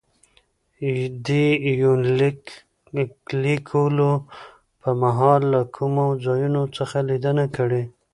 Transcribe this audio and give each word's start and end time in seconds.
دې 1.25 1.45
يونليک 1.81 2.41
ليکلو 3.43 4.11
په 4.81 4.89
مهال 5.01 5.41
له 5.53 5.61
کومو 5.75 6.05
ځايونو 6.25 6.61
څخه 6.77 6.97
ليدنه 7.09 7.45
کړې 7.55 7.83